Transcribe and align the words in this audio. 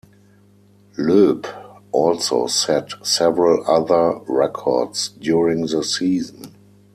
Loeb 0.97 1.45
also 1.91 2.47
set 2.47 2.89
several 3.05 3.63
other 3.69 4.19
records 4.27 5.09
during 5.09 5.67
the 5.67 5.83
season. 5.83 6.55